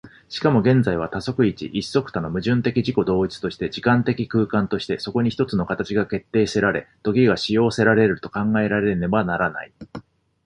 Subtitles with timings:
[0.29, 9.71] しかも現在は多即一一即多の矛盾的自己同一として、時間的空間として、そこに一つの形が決定せられ、時が止揚せられると考えられねばならない。